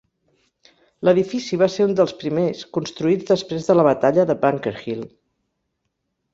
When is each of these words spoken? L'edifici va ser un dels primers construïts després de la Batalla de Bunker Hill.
L'edifici 1.07 1.59
va 1.63 1.67
ser 1.73 1.87
un 1.89 1.93
dels 1.99 2.15
primers 2.23 2.65
construïts 2.79 3.29
després 3.35 3.71
de 3.71 3.79
la 3.79 3.87
Batalla 3.91 4.29
de 4.33 4.39
Bunker 4.49 4.77
Hill. 4.85 5.09